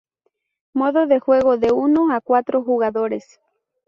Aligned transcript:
Modo 0.73 1.05
de 1.05 1.19
juego 1.19 1.57
de 1.59 1.71
uno 1.71 2.11
a 2.11 2.21
cuatro 2.21 2.63
jugadores. 2.63 3.39